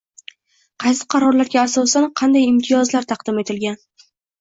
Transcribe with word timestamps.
qaysi 0.83 1.03
qarorlarga 1.15 1.61
asosan 1.65 2.09
qanday 2.23 2.49
imtiyozlar 2.55 3.11
taqdim 3.15 3.47
etilgan? 3.47 3.83